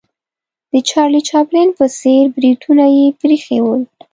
[0.71, 3.81] د چارلي چاپلین په څېر بریتونه یې پرې ایښې ول.